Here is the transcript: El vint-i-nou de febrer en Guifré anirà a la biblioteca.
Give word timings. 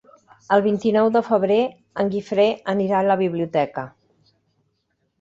El 0.55 0.63
vint-i-nou 0.67 1.09
de 1.17 1.21
febrer 1.27 1.59
en 2.05 2.11
Guifré 2.15 2.49
anirà 2.75 3.01
a 3.05 3.09
la 3.13 3.21
biblioteca. 3.23 3.89